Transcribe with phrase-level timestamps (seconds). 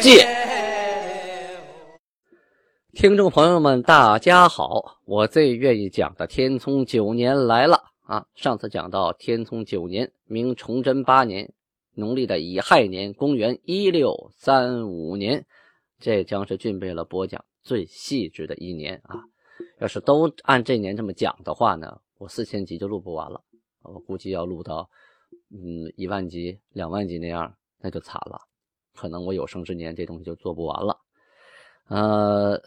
[0.00, 0.26] 鉴》。
[2.92, 5.00] 听众朋友们，大家好！
[5.04, 8.26] 我最愿意讲的天聪九年来了啊！
[8.34, 11.52] 上次讲到天聪九年，明崇祯八年，
[11.92, 15.44] 农历的乙亥年，公元一六三五年，
[15.98, 19.20] 这将是俊贝勒播讲最细致的一年啊！
[19.78, 23.42] 要是都按这年这么讲的话呢，我四千集就录不完了，
[23.82, 24.88] 我估计要录到
[25.50, 28.40] 嗯一万集、两万集那样，那就惨了，
[28.96, 30.98] 可能我有生之年这东西就做不完了，
[31.88, 32.60] 呃。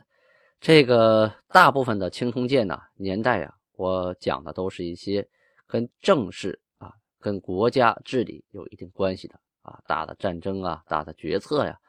[0.62, 5.26] 这个大部分的清通鉴呢，年代啊，我讲的都是一些
[5.66, 11.80] 跟政事啊、跟国家治理有一定关系的啊，大的战争啊、大的决策呀。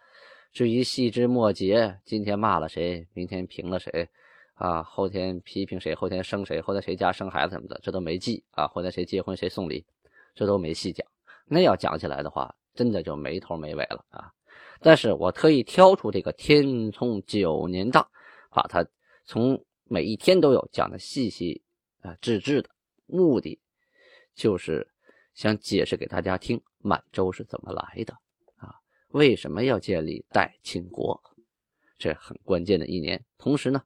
[0.53, 4.09] 至于细枝末节，今天骂了谁，明天评了谁，
[4.55, 8.69] 啊，后天批评谁，后天生谁，后天谁家生孩子什么的，这都没记啊。
[8.69, 9.84] 后天谁结婚谁送礼，
[10.33, 11.05] 这都没细讲。
[11.47, 14.33] 那要讲起来的话，真的就没头没尾了啊。
[14.81, 18.09] 但是我特意挑出这个天聪九年档。
[18.53, 18.84] 把它
[19.25, 21.62] 从每一天都有讲的细细
[22.03, 22.69] 啊致致的，
[23.06, 23.61] 目的
[24.34, 24.91] 就是
[25.34, 28.12] 想解释给大家听满洲是怎么来的
[28.56, 28.75] 啊，
[29.11, 31.22] 为什么要建立代清国，
[31.97, 33.25] 这很关键的一年。
[33.39, 33.81] 同时呢，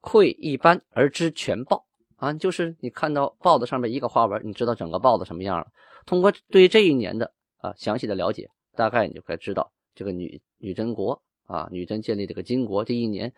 [0.00, 1.84] 窥一斑而知全豹
[2.16, 5.66] 啊，就是你看到豹子上面一个花纹，你知道整个豹子什么样了。
[6.06, 13.32] 通过对这一年的啊详细的了解，大概你就该知道这个女女真国啊，女真建立这个金国这一年。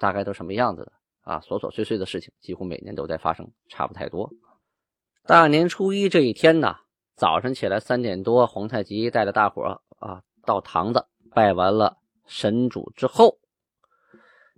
[0.00, 1.38] 大概都什么样子的啊？
[1.38, 4.28] 琐琐碎碎的事情几乎每年都在发生，差不太多。
[5.24, 6.74] 大年初一这一天呢，
[7.14, 11.96] 早晨起来三点多，皇太极带着大伙啊到堂子拜完了
[12.26, 13.38] 神主之后，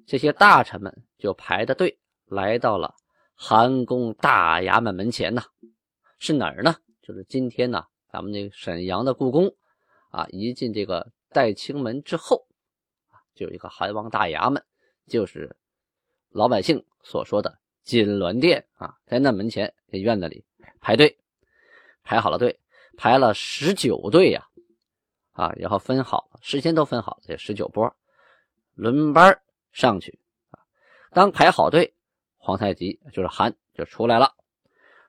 [0.07, 2.95] 这些大臣们就排着队来到了
[3.35, 5.43] 韩宫大衙门门前呢。
[6.19, 6.75] 是哪儿呢？
[7.03, 7.85] 就是今天呢，
[8.17, 9.55] 咱们那个沈阳的故宫
[10.09, 12.47] 啊，一进这个代清门之后，
[13.35, 14.65] 就有一个韩王大衙门。
[15.07, 15.55] 就是
[16.31, 20.47] 老百姓所说的金銮殿啊，在那门前这院子里
[20.81, 21.19] 排队，
[22.05, 22.59] 排好了队，
[22.97, 24.49] 排了十九队呀，
[25.33, 27.95] 啊，然后分好了，事先都分好了这十九波，
[28.73, 30.65] 轮班上去啊。
[31.11, 31.95] 当排好队，
[32.39, 34.33] 皇太极就是韩就出来了，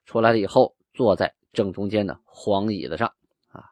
[0.04, 3.12] 出来了以后坐在正中间的黄椅子上
[3.50, 3.66] 啊。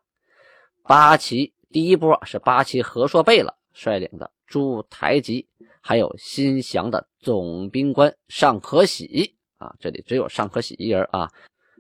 [0.82, 5.48] 八旗第一波是八旗和硕贝勒率领的朱台吉。
[5.88, 11.32] 还有新降的总兵官尚可喜啊，这里只有尚可喜一人啊，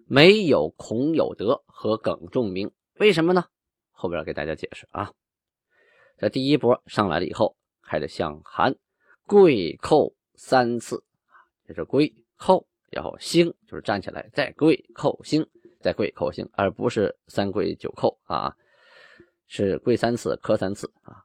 [0.06, 3.46] 没有孔有德和耿仲明，为什么呢？
[3.90, 5.12] 后边给大家解释啊。
[6.20, 8.76] 这第一波上来了以后，开始向韩
[9.26, 11.04] 跪叩三次，
[11.68, 15.48] 这是跪叩，然后兴就是站起来再跪叩兴，
[15.86, 18.56] 再跪叩行，而不是三跪九叩啊，
[19.46, 21.24] 是跪三次磕三次啊。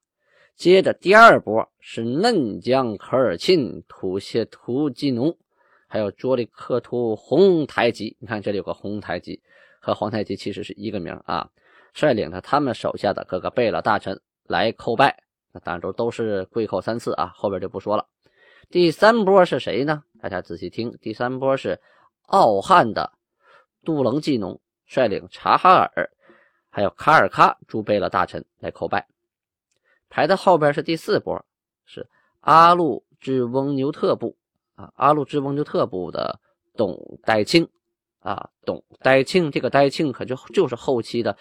[0.54, 5.34] 接着第二波是嫩江科尔沁、吐谢图基农，
[5.87, 8.15] 还有卓里克图红台吉。
[8.21, 9.41] 你看这里有个红台吉，
[9.81, 11.48] 和皇太极其实是一个名啊。
[11.94, 15.22] 率领着他们手下的各个贝勒大臣来叩拜，
[15.53, 17.32] 那当然都都是跪叩三次啊。
[17.34, 18.06] 后边就不说了。
[18.69, 20.04] 第三波是谁呢？
[20.21, 21.81] 大家仔细听，第三波是
[22.27, 23.10] 傲汉的
[23.84, 26.10] 杜棱季农率领察哈尔，
[26.68, 29.06] 还有卡尔喀诸贝勒大臣来叩拜。
[30.08, 31.44] 排在后边是第四波，
[31.84, 32.08] 是
[32.41, 34.36] 阿路之翁牛特部
[34.74, 36.41] 啊，阿路之翁牛特部的
[36.74, 37.68] 董代庆
[38.18, 41.36] 啊，董代庆这个代庆可就就是后期的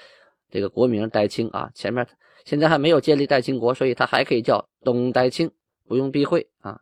[0.50, 2.08] 这个国名代清啊，前面
[2.46, 5.52] 现在还没有建立代清国，所以他还可以叫董代清，
[5.88, 6.80] 不用避讳啊。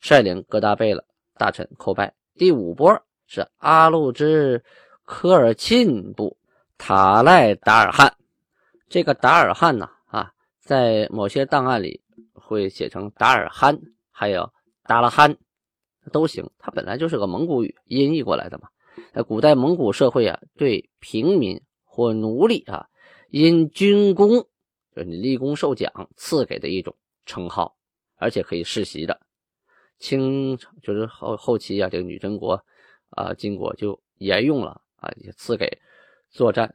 [0.00, 1.04] 率领各大贝勒
[1.34, 2.14] 大臣叩拜。
[2.34, 4.60] 第五波是阿路之
[5.04, 6.36] 科尔沁部
[6.76, 8.12] 塔赖达尔汗，
[8.88, 9.88] 这个达尔汗呢？
[10.60, 11.98] 在某些档案里
[12.34, 13.80] 会写成达尔罕，
[14.10, 14.52] 还有
[14.84, 15.34] 达拉罕，
[16.12, 16.46] 都行。
[16.58, 18.68] 它本来就是个蒙古语音译过来的嘛。
[19.14, 22.86] 在古代蒙古社会啊，对平民或奴隶啊，
[23.30, 24.28] 因军功，
[24.94, 27.74] 就是你立功受奖赐给的一种称号，
[28.16, 29.18] 而且可以世袭的。
[29.98, 32.62] 清就是后后期啊，这个女真国
[33.10, 35.66] 啊，金国就沿用了啊，也赐给
[36.30, 36.74] 作战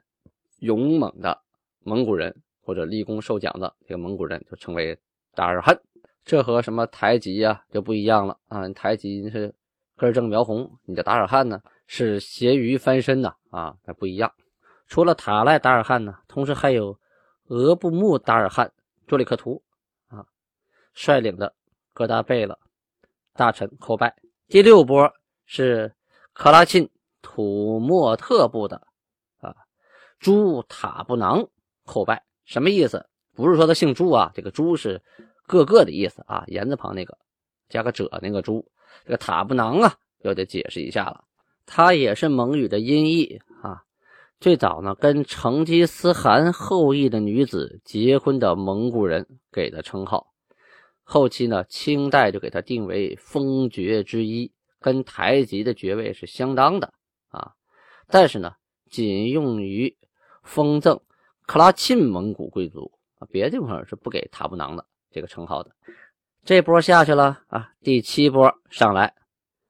[0.60, 1.42] 勇猛的
[1.84, 2.36] 蒙古人。
[2.66, 4.98] 或者立功受奖的这个蒙古人就称为
[5.36, 5.78] 达尔汗。
[6.24, 8.70] 这和什么台吉呀就不一样了啊！
[8.70, 9.54] 台吉是
[9.98, 14.34] 根正苗红，你的达尔汗呢是咸鱼翻身呐啊，那不一样。
[14.88, 16.98] 除了塔赖达尔汗呢，同时还有
[17.48, 18.72] 额布木达尔汗
[19.08, 19.62] 卓里克图
[20.08, 20.26] 啊
[20.94, 21.54] 率领的
[21.92, 22.58] 哥达贝勒
[23.34, 24.16] 大臣叩拜。
[24.48, 25.14] 第六波
[25.46, 25.94] 是
[26.34, 26.90] 克拉沁
[27.22, 28.88] 土默特部的
[29.40, 29.56] 啊
[30.20, 31.48] 朱塔布囊
[31.86, 33.06] 叩拜，什么意思？
[33.36, 35.02] 不是说他姓朱啊，这个朱是。
[35.46, 37.18] 各个的意思啊，言字旁那个
[37.68, 38.66] 加个者那个朱，
[39.04, 41.26] 这个塔布囊啊，又得解释一下了。
[41.66, 43.84] 它也是蒙语的音译啊。
[44.40, 50.34] 最早呢，跟成吉思汗后裔的女子结婚的蒙古人给的称号。
[51.04, 54.50] 后期呢，清代就给它定为封爵之一，
[54.84, 56.94] 跟台吉的爵位是相当的
[57.30, 57.54] 啊。
[58.08, 58.54] 但是呢，
[58.92, 59.98] 仅用于
[60.44, 61.02] 封赠
[61.48, 64.86] 克拉沁蒙古贵族啊，别的地方是不给塔布囊的。
[65.10, 65.72] 这个称号的
[66.44, 69.14] 这波下去了啊，第七波上来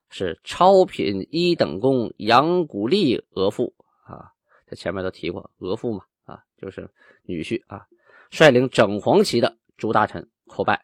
[0.08, 3.70] 是超品一等功杨古立额驸
[4.06, 4.32] 啊，
[4.66, 6.90] 在前面都提过额驸嘛啊，就是
[7.24, 7.86] 女婿啊，
[8.30, 10.82] 率领整黄旗的朱大臣叩拜，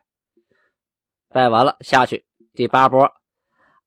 [1.31, 3.11] 拜完了下去第八波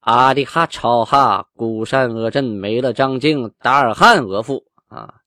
[0.03, 5.21] 阿里哈超哈古山额镇没了张敬达尔汉额驸啊，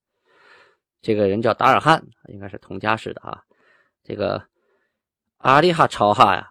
[1.00, 3.42] 这个人叫达尔汉，应该是同家氏的啊，
[4.04, 4.42] 这个。
[5.38, 6.50] 阿里哈超哈呀，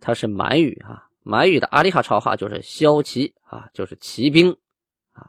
[0.00, 4.50] 他是满语啊，满语的阿里哈超哈就是骁骑啊，就是骑兵
[5.12, 5.28] 啊，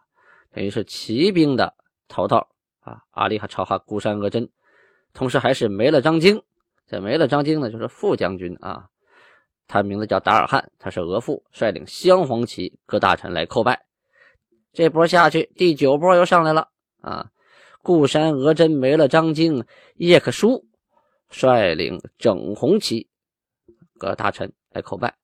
[0.51, 1.73] 等于是骑兵的
[2.07, 2.37] 头头
[2.81, 3.01] 啊。
[3.11, 4.47] 阿里哈超哈孤山额真，
[5.13, 6.41] 同时还是没了张京，
[6.87, 8.87] 这没了张京呢，就是副将军啊。
[9.69, 13.85] 他名字叫达尔汉，他是额驸，率领镶黄旗各大臣来叩拜。
[14.73, 16.67] 这波下去，第九波又上来了
[17.01, 17.29] 啊。
[17.83, 19.63] 固山额真没了张京，
[19.95, 20.65] 叶克舒。
[21.29, 23.07] 率领整红旗
[23.99, 25.15] 各大臣来叩拜。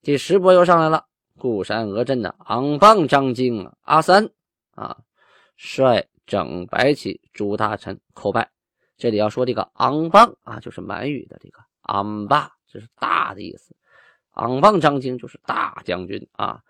[0.00, 1.04] 第十波又上来了，
[1.38, 4.30] 固山额真的昂邦张京阿三
[4.70, 4.96] 啊，
[5.56, 8.50] 率整白旗诸大臣叩拜。
[8.96, 13.74] 这里要说这个昂邦啊，就是满语的这个昂巴，这是大的意思。
[14.32, 16.62] 昂邦张京就是大将军啊。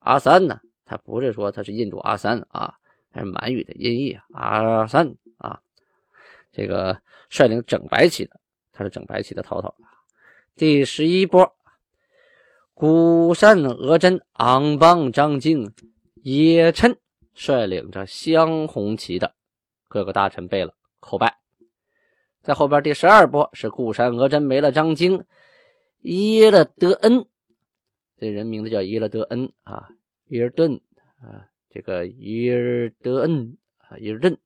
[0.00, 2.74] 阿三呢，他不是说他是印度阿三啊，
[3.12, 5.60] 他是满语的音译啊，阿三啊。
[6.52, 8.40] 这个率领整白旗的，
[8.72, 9.74] 他是整白旗的头头。
[10.56, 11.56] 第十一波，
[12.74, 15.72] 古善额真昂邦张敬
[16.16, 16.96] 叶琛
[17.32, 19.34] 率领着镶红旗的
[19.88, 21.43] 各个大臣贝勒叩拜。
[22.44, 25.24] 在后边第十二波是固山额真没了张京
[26.02, 27.26] 耶勒德恩，
[28.18, 29.88] 这人名字叫耶勒德恩啊，
[30.26, 30.78] 耶尔顿
[31.22, 34.38] 啊，这个耶尔德恩啊，耶尔顿。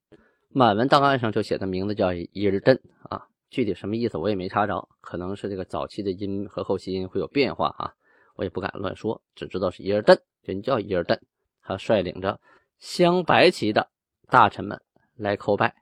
[0.47, 7.93] 满文档案上就写的名字叫伊尔顿啊，具体什么意思我也没查着，可能是这个早期的音和后期音会有变化啊，
[8.35, 11.19] 我也不敢乱说，只知道是伊尔顿，人叫伊尔顿，
[11.61, 12.39] 他率领着
[12.79, 13.89] 镶白旗的
[14.29, 14.81] 大臣们
[15.17, 15.75] 来叩拜。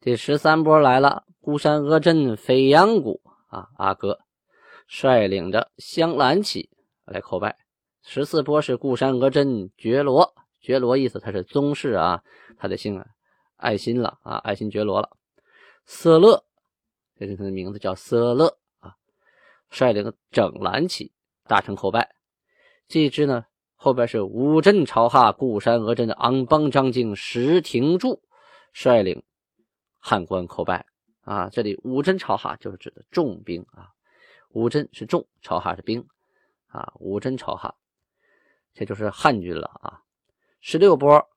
[0.00, 4.20] 第十三波来了，孤山阿镇飞扬谷啊，阿哥
[4.86, 6.70] 率领着镶蓝旗
[7.04, 7.56] 来叩拜。
[8.04, 12.22] 十四波是固山阿镇觉罗，觉罗意思他是宗室啊，
[12.56, 13.06] 他的姓啊。
[13.56, 15.10] 爱新了啊，爱新觉罗了。
[15.84, 16.44] 色勒，
[17.18, 18.94] 这是他的名字，叫色勒啊。
[19.68, 21.12] 率领整蓝旗
[21.48, 22.08] 大臣叩拜。
[22.86, 28.22] 这支呢，后边是五镇朝哈固山额镇的昂邦张敬石廷柱
[28.72, 29.24] 率领
[30.08, 30.86] 汉官叩拜
[31.20, 31.50] 啊。
[31.50, 33.90] 这里五真朝哈就是指的重兵啊，
[34.48, 36.02] 五真是重，朝哈是兵
[36.68, 36.90] 啊。
[36.98, 37.74] 五真朝哈，
[38.72, 40.00] 这就是汉军了啊。
[40.62, 41.28] 十六波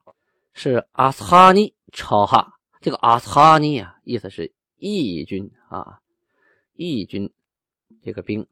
[0.54, 1.76] 是阿斯哈尼。
[1.92, 6.00] 朝哈，这个阿斯哈尼啊，意思是义军啊，
[6.72, 7.30] 义军
[8.02, 8.48] 这个兵。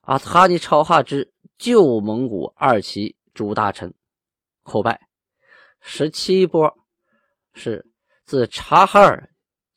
[0.00, 3.92] 阿斯哈尼朝哈之旧蒙古二旗主大臣
[4.64, 4.98] 叩拜。
[5.80, 6.74] 十七波
[7.52, 7.86] 是
[8.24, 9.28] 自察哈尔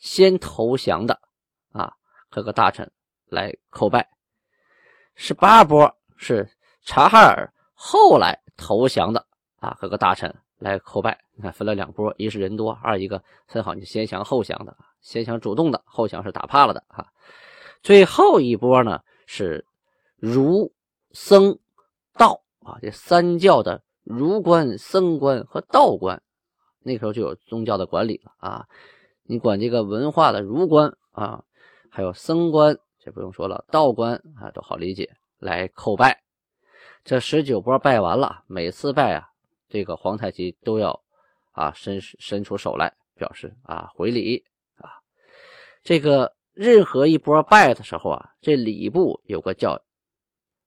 [0.08, 1.20] 先投降的
[1.74, 1.92] 啊，
[2.30, 2.90] 各个大臣
[3.28, 4.08] 来叩拜。
[5.16, 6.50] 十八波是
[6.84, 9.26] 察哈尔后来投降的
[9.60, 10.34] 啊，各个大臣。
[10.60, 17.06] 来叩拜，你看分了两波，一是人多，二一个分好你先降后降的，先降主动的，后降是打怕了的啊。
[17.84, 19.64] 最后一波呢是
[20.16, 20.74] 儒
[21.12, 21.60] 僧
[22.18, 26.20] 道啊，这三教的儒官、僧官和道官，
[26.80, 28.66] 那时候就有宗教的管理了啊。
[29.28, 31.44] 你管这个文化的儒官啊，
[31.90, 35.16] 还有僧官，这不用说了，道官啊都好理解。
[35.40, 36.24] 来叩拜，
[37.04, 39.30] 这十九波拜完了，每次拜啊。
[39.70, 41.04] 这个皇太极都要
[41.52, 44.44] 啊伸伸出手来表示啊回礼
[44.78, 44.90] 啊，
[45.84, 49.80] 这个任何一波拜的时候啊，这礼部有个叫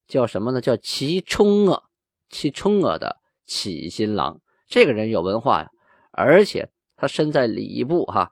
[0.06, 0.60] 叫什么呢？
[0.60, 1.82] 叫齐冲啊，
[2.28, 5.70] 齐冲啊的启新郎，这个人有文化呀，
[6.12, 6.70] 而且
[7.00, 8.30] 他身在礼部哈，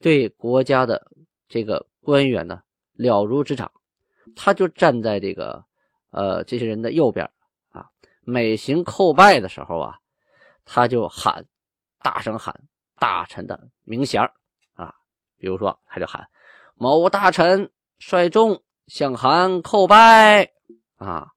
[0.00, 1.12] 对国家的
[1.48, 2.60] 这个官员呢
[2.94, 3.70] 了如指掌，
[4.34, 5.64] 他就站在这个
[6.10, 7.30] 呃这些人的右边
[7.70, 7.88] 啊，
[8.22, 10.00] 每行叩拜的时候啊，
[10.64, 11.46] 他就喊，
[12.02, 12.52] 大声喊
[12.98, 14.20] 大臣的名衔
[14.74, 14.92] 啊，
[15.38, 16.28] 比如说他就喊
[16.74, 20.50] 某大臣率众向韩叩拜
[20.96, 21.30] 啊，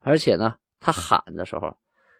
[0.00, 1.76] 而且呢，他喊的时候，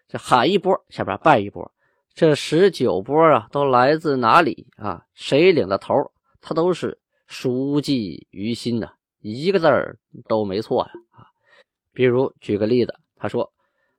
[0.07, 1.73] 就喊一波，下边拜一波。
[2.19, 5.05] 这十九波啊，都来自哪里啊？
[5.13, 6.11] 谁领的头？
[6.41, 9.97] 他都是熟记于心的，一个字儿
[10.27, 10.91] 都没错呀！
[11.11, 11.27] 啊，
[11.93, 13.53] 比如举个例子，他说：“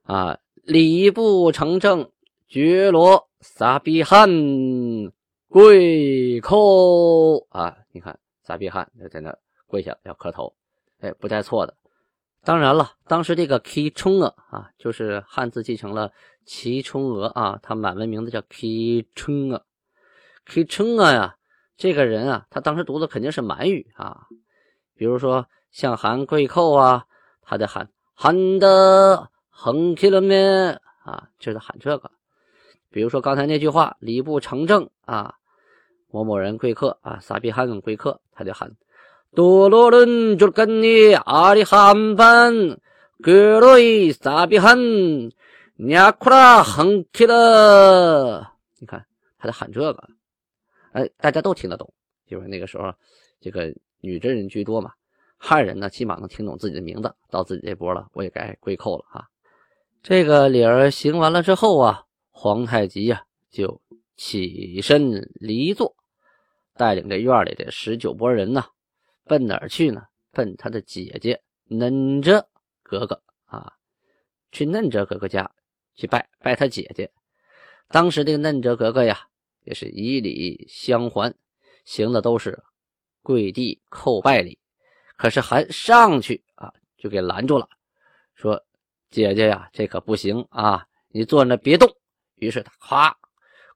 [0.05, 2.11] 啊，礼部承正，
[2.47, 4.29] 觉罗撒比汗，
[5.47, 7.75] 跪叩啊！
[7.91, 9.35] 你看撒比汗就在那
[9.65, 10.53] 跪下要磕头，
[10.99, 11.75] 哎，不带错的。
[12.43, 16.11] 当然了，当时这个 K 冲啊啊，就是汉字继承了。”
[16.43, 19.61] 齐冲娥啊，他满文名字叫 K 冲啊
[20.43, 21.35] ，K 冲啊呀，
[21.77, 24.25] 这个人啊，他当时读的肯定是满语啊。
[24.95, 27.05] 比如说像韩贵寇啊，
[27.43, 32.09] 他得喊韩的横 K 了咩啊，就是喊这个。
[32.89, 35.35] 比如说刚才那句话，礼部成正啊，
[36.09, 38.75] 某某人贵客啊，撒比汗跪客，他就喊
[39.33, 42.53] 多罗伦就跟你阿里汉班，
[43.21, 44.77] 格罗伊萨比汗。
[45.87, 48.53] 呀，库拉横起了！
[48.77, 49.03] 你看，
[49.39, 50.09] 他在喊这个，
[50.91, 51.91] 哎，大家都听得懂。
[52.27, 52.93] 因为那个时候，
[53.39, 54.91] 这个女真人居多嘛，
[55.37, 57.11] 汉人呢起码能听懂自己的名字。
[57.29, 59.25] 到自己这波了，我也该跪叩了啊。
[60.03, 63.81] 这个礼儿行完了之后啊，皇太极呀就
[64.17, 65.95] 起身离座，
[66.75, 68.65] 带领这院里的十九波人呢，
[69.31, 70.03] 奔哪儿去呢？
[70.31, 72.45] 奔他的姐姐嫩哲
[72.83, 73.71] 格格啊，
[74.51, 75.49] 去嫩哲格格家。
[75.95, 77.09] 去拜拜他姐姐，
[77.87, 79.25] 当时这个嫩哲格格呀，
[79.63, 81.33] 也是以礼相还，
[81.85, 82.61] 行的都是
[83.21, 84.59] 跪地叩拜礼。
[85.15, 87.69] 可是还上去啊，就给拦住了，
[88.35, 88.61] 说
[89.11, 91.89] ：“姐姐呀，这可不行啊，你坐那别动。”
[92.35, 93.15] 于是他咵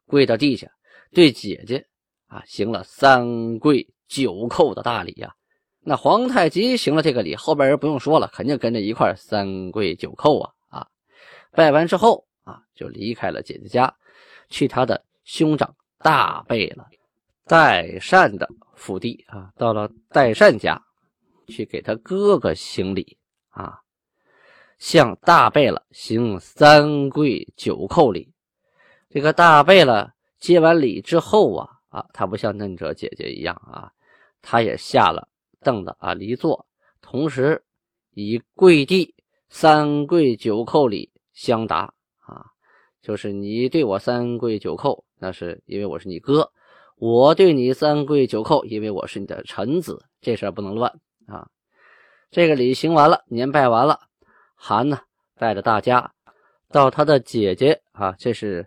[0.05, 0.69] 跪到地下，
[1.11, 1.87] 对姐姐
[2.27, 5.33] 啊行了三跪九叩的大礼呀。
[5.87, 10.87] 那皇太极行了这个礼，后边人不用说了，肯定跟着一块三跪九叩啊啊。
[11.51, 13.95] 拜完之后啊，就离开了姐姐家，
[14.49, 16.87] 去他的兄长大贝了
[17.45, 19.51] 代善的府邸啊。
[19.55, 20.81] 到了代善家，
[21.47, 23.15] 去给他哥哥行礼
[23.49, 23.79] 啊，
[24.79, 28.33] 向大贝了行三跪九叩礼。
[29.07, 33.91] 这个大贝了接完礼之后啊啊，他不像嫩哲姐姐一样啊，
[34.41, 35.29] 他也下了
[35.65, 36.65] 凳子啊离座，
[37.01, 37.65] 同时
[38.11, 39.15] 以跪地
[39.49, 41.11] 三跪九叩礼。
[41.33, 42.45] 相答啊，
[43.01, 46.49] 就是你对我三跪九叩，那是因为我是你哥；
[46.95, 50.05] 我对你三跪九叩，因为我是你的臣子。
[50.21, 50.89] 这事儿不能乱
[51.27, 51.49] 啊！
[52.31, 53.99] 这个礼行完了，年拜完了，
[54.55, 55.01] 韩呢
[55.37, 56.13] 带着大家
[56.71, 58.65] 到他的姐姐啊，这是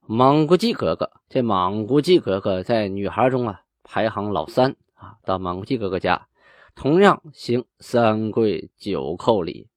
[0.00, 1.10] 莽古济格格。
[1.30, 6.26] 这莽古济格格在女孩中啊排行老三啊，到莽古济格格家，
[6.74, 9.68] 同样行三跪九叩礼。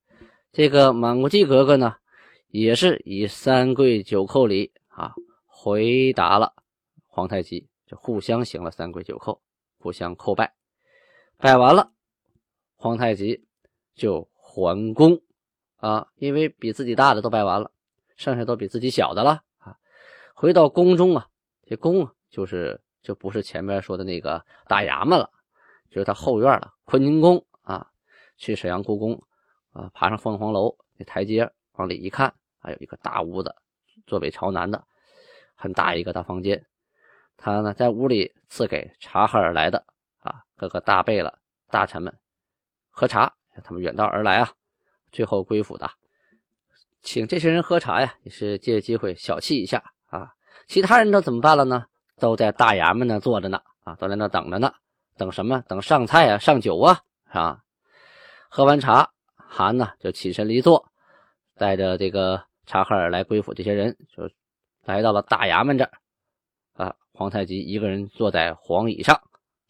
[0.51, 1.95] 这个莽古济格格呢。
[2.49, 5.13] 也是以三跪九叩礼啊
[5.45, 6.53] 回答了
[7.05, 9.37] 皇太极，就互相行了三跪九叩，
[9.77, 10.55] 互相叩拜。
[11.35, 11.91] 拜完了，
[12.77, 13.45] 皇太极
[13.95, 15.21] 就还宫
[15.75, 17.69] 啊，因为比自己大的都拜完了，
[18.15, 19.75] 剩下都比自己小的了啊。
[20.33, 21.27] 回到宫中啊，
[21.65, 25.31] 这宫啊就是就不是前面说的那个大衙门了，
[25.89, 27.89] 就是他后院了，坤宁宫啊。
[28.35, 29.23] 去沈阳故宫
[29.71, 31.49] 啊，爬上凤凰楼那台阶。
[31.75, 33.55] 往里一看，还有一个大屋子，
[34.05, 34.83] 坐北朝南的，
[35.55, 36.65] 很大一个大房间。
[37.37, 39.85] 他呢，在屋里赐给察哈尔来的
[40.19, 42.13] 啊各个大贝了大臣们
[42.89, 43.33] 喝茶，
[43.63, 44.51] 他们远道而来啊，
[45.13, 45.89] 最后归府的，
[47.01, 50.33] 请这些人喝茶呀，也是借机会小憩一下啊。
[50.67, 51.85] 其他人都怎么办了呢？
[52.19, 54.73] 都在大衙门那坐着呢啊，都在那等着呢，
[55.17, 55.63] 等什么？
[55.67, 57.59] 等上菜啊，上酒啊，啊。
[58.49, 60.83] 喝完茶，韩呢就起身离座。
[61.55, 64.29] 带着这个察哈尔来归府，这些人就
[64.83, 65.91] 来到了大衙门这儿
[66.73, 66.95] 啊。
[67.13, 69.19] 皇太极一个人坐在皇椅上，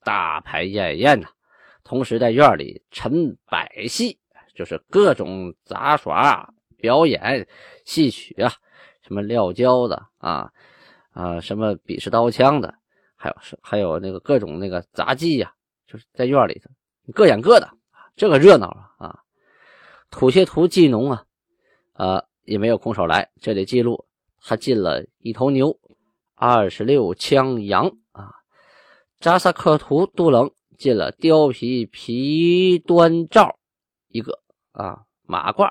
[0.04, 1.30] 大排宴宴呐。
[1.84, 4.20] 同时在院里陈百戏，
[4.54, 7.48] 就是各种杂耍表演、
[7.86, 8.52] 戏曲啊，
[9.02, 10.52] 什么撂跤的啊
[11.18, 12.72] 啊，什么比试刀枪的，
[13.16, 15.52] 还有是还有那个各种那个杂技呀，
[15.88, 16.70] 就是在院里头
[17.12, 17.68] 各演各的，
[18.16, 19.20] 这个热闹啊啊！
[20.12, 21.26] 土谢图祭农啊，
[21.94, 24.06] 呃，也没有空手来，这里记录
[24.40, 25.80] 他进了一头牛，
[26.36, 28.32] 二十六枪羊啊。
[29.20, 33.58] 扎萨克图杜冷进了貂皮皮端罩
[34.10, 34.40] 一个
[34.72, 35.64] 啊，马褂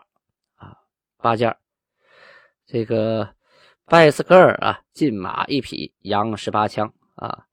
[0.56, 0.76] 啊
[1.18, 1.56] 八件
[2.66, 3.35] 这个
[3.86, 7.46] 拜斯格尔啊，进马一匹，羊十八枪啊，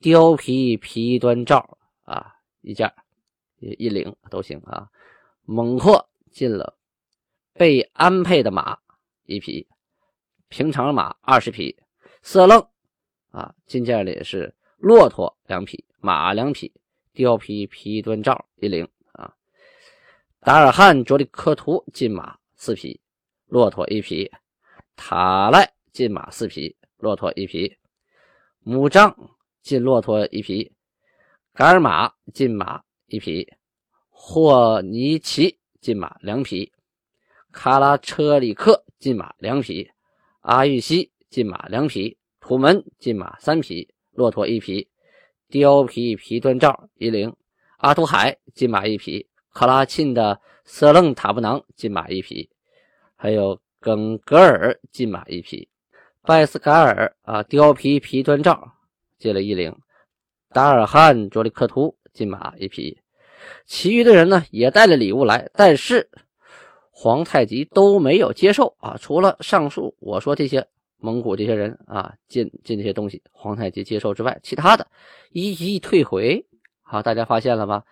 [0.00, 2.92] 貂皮皮端罩啊一件
[3.58, 4.88] 一领都行啊。
[5.44, 6.78] 猛阔进了
[7.54, 8.78] 被安配的马
[9.24, 9.66] 一匹，
[10.48, 11.76] 平常马二十匹，
[12.22, 12.68] 色楞
[13.30, 14.54] 啊进件里是。
[14.82, 16.72] 骆驼两匹，马两匹，
[17.14, 19.32] 貂皮皮端罩一领啊。
[20.40, 23.00] 达尔汉着里克图进马四匹，
[23.46, 24.28] 骆驼一匹；
[24.96, 27.76] 塔赖进马四匹，骆驼一匹；
[28.60, 29.14] 母张
[29.62, 30.70] 进骆驼一匹；
[31.52, 33.46] 噶尔玛进马一匹；
[34.10, 36.70] 霍尼奇进马两匹；
[37.50, 39.88] 卡拉车里克进马两匹；
[40.40, 43.88] 阿玉西进马两匹；土门进马三匹。
[44.14, 44.86] 骆驼一匹，
[45.48, 47.34] 貂皮皮端罩一领，
[47.78, 52.50] 阿图海进马一匹，克拉沁的色楞塔布囊进马一匹，
[53.16, 55.68] 还有耿格尔进马一匹，
[56.22, 58.72] 拜斯嘎尔啊貂皮皮端罩
[59.18, 59.76] 借了一领，
[60.50, 62.98] 达尔汉卓里克图进马一匹，
[63.66, 66.08] 其余的人呢也带了礼物来，但是
[66.90, 70.66] 皇太极都没有接受啊，除了上述我说这些。
[71.04, 74.86] 蒙古这些人啊，进进这些东西，皇太极接受之外，其他的
[75.32, 76.46] 一一退回。
[76.80, 77.82] 好，大家发现了吗？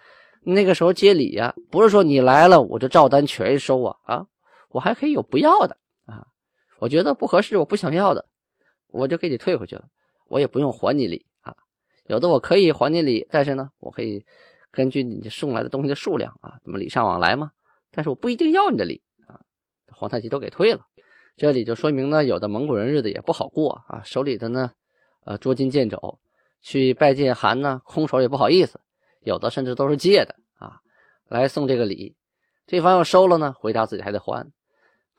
[0.45, 4.27] 那个时候接礼呀，不是说你来了我就照单全收啊啊，
[4.71, 6.27] 我还可以有不要的啊。
[6.79, 8.27] 我觉得不合适，我不想要的，
[8.89, 9.85] 我就给你退回去了，
[10.29, 11.55] 我也不用还你礼啊。
[12.07, 14.25] 有的我可以还你礼，但是呢，我可以
[14.71, 17.53] 根据你送来的东西的数量啊，怎么礼尚往来嘛。
[17.91, 19.41] 但是我不一定要你的礼啊。
[19.93, 20.87] 皇太极都给退了。
[21.37, 24.73] 这里就说明呢，有的蒙古人日子也不好过啊，手里的呢，
[25.25, 26.19] 呃，捉襟见肘，
[26.61, 28.81] 去拜见汗呢，空手也不好意思，
[29.21, 30.81] 有的甚至都是借的啊，
[31.29, 32.15] 来送这个礼，
[32.67, 34.53] 对方要收了呢，回家自己还得还，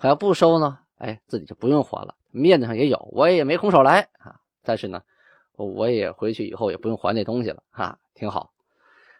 [0.02, 5.00] 还要不收呢，哎，自己就不用还了，面子上也有，我也没空手来啊，但是呢，
[5.56, 8.52] 我也回去以后也不用还那东西了哈，挺好，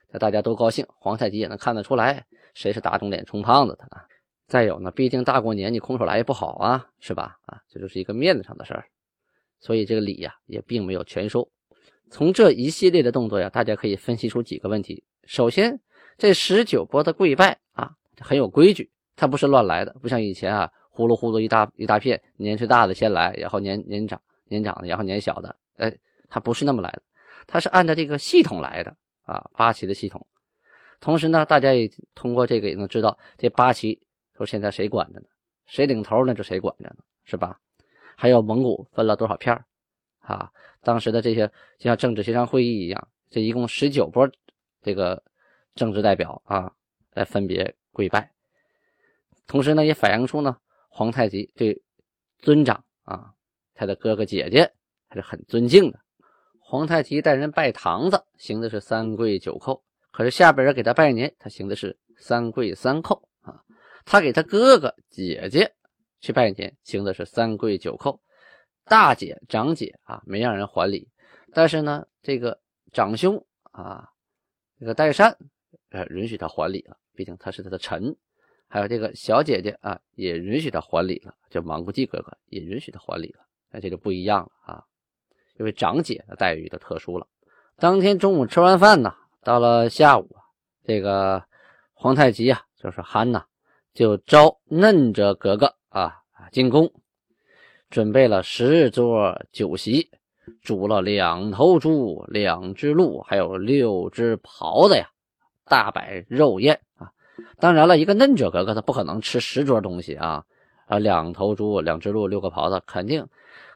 [0.10, 4.08] 那大家都高兴，皇太极也能看得出来，谁是打肿脸充胖子的啊。
[4.48, 7.38] 再有呢，毕竟大过年你空手来也不好啊，是吧？
[7.46, 8.86] 啊，这就是一个面子上的事儿，
[9.60, 11.48] 所以这个礼呀也并没有全收。
[12.10, 15.04] 从这一系列的动作呀，大家可以分析出几个问题。
[15.26, 15.80] 首先，
[16.18, 18.90] 这十九波的跪拜啊，很有规矩，
[19.22, 25.96] 它不是乱来的，不像以前啊，呼噜呼噜一大一大片，年岁大的先来，然后年年长年长的，然后年小的，哎，
[26.28, 27.04] 它不是那么来的，
[27.46, 30.26] 它是按照这个系统来的啊，八旗的系统。
[31.00, 34.02] 同时呢，大家也通过这个也能知道这八旗。
[34.36, 35.28] 说现在谁管着呢？
[35.68, 36.34] 谁领头呢？
[36.34, 37.60] 就谁管着呢，是吧？
[38.16, 39.56] 还有蒙古分了多少片
[40.22, 40.50] 啊？
[40.82, 44.28] 当时的这些就像政治协商会议一样，这一共十九波
[44.82, 45.22] 这个
[45.76, 46.74] 政治代表啊，
[47.14, 48.32] 来分别跪拜。
[49.52, 50.56] 同时呢，也反映出呢，
[50.88, 51.84] 皇太极对
[52.40, 53.34] 尊长啊，
[53.74, 54.72] 他的哥哥姐姐
[55.10, 56.00] 还是很尊敬的。
[56.62, 63.62] 皇太极带人拜堂子，行的是三跪九叩；可是下边人给他拜年，他行的是三跪三叩啊。
[64.06, 65.70] 他给他哥哥姐姐
[66.22, 68.18] 去拜年，行的是三跪九叩。
[68.86, 71.10] 大姐长姐啊，没让人还礼，
[71.54, 72.58] 但是呢，这个
[72.94, 74.08] 长兄啊，
[74.80, 75.38] 这个代善，
[75.90, 78.16] 呃，允许他还礼了，毕竟他是他的臣。
[78.72, 83.42] 还有这个小姐姐啊，也允许他还礼了，叫莽古济哥哥也允许他还礼了。
[83.70, 84.84] 那这就不一样了啊，
[85.60, 87.28] 因为长姐的待遇就特殊了。
[87.76, 90.38] 当天中午吃完饭呢，到了下午，
[90.86, 91.44] 这个
[91.94, 93.46] 皇太极啊，就是憨呐。
[93.94, 96.94] 就招嫩着格格啊进宫，
[97.90, 100.10] 准备了十桌酒席，
[100.62, 105.10] 煮了两头猪、两只鹿，还有六只狍子呀，
[105.66, 107.12] 大摆肉宴啊！
[107.60, 110.44] 当然了，一个嫩者格格他不可能吃十桌东西啊
[110.88, 111.00] 啊！
[111.00, 113.28] 两头猪、两只鹿、六个狍子，肯定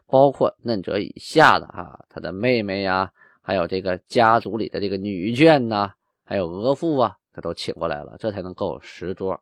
[0.08, 9.39] 包括嫩者以下的啊，他的妹妹呀，还有这个家族里的这个女眷呐，还有额驸啊，他都请过来了，这才能够十桌。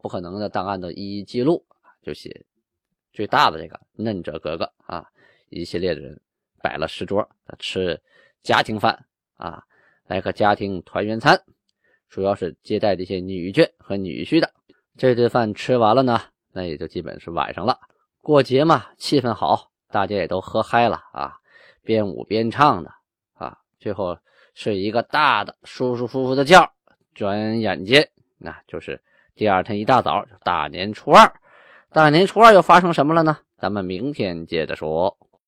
[0.00, 1.64] 不可能的档案的一一记录
[2.02, 2.44] 就写
[3.12, 5.04] 最大的这个嫩者格格啊，
[5.48, 6.20] 一系列的人
[6.62, 7.28] 摆了十桌
[7.58, 8.00] 吃
[8.42, 9.64] 家庭饭啊，
[10.06, 11.42] 来个家庭团圆餐，
[12.08, 14.50] 主要是接待这些女眷和女婿的。
[14.96, 16.20] 这顿饭吃完了呢，
[16.52, 17.78] 那也就基本是晚上了。
[18.20, 21.34] 过节嘛，气氛好，大家也都喝嗨了啊，
[21.82, 22.90] 边舞边唱的
[23.34, 24.18] 啊最后
[24.54, 26.70] 睡一个大的舒舒服服的觉。
[27.14, 29.00] 转眼间，那就是
[29.34, 31.32] 第二天一大早，大年初二。
[31.90, 33.38] 大年初二又发生什么了呢？
[33.56, 35.16] 咱们明天接着说。